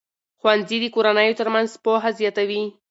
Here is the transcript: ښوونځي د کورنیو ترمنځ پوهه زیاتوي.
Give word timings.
ښوونځي 0.39 0.77
د 0.81 0.85
کورنیو 0.95 1.37
ترمنځ 1.39 1.69
پوهه 1.83 2.09
زیاتوي. 2.19 2.63